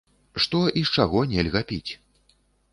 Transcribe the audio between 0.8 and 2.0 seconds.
і з чаго нельга піць?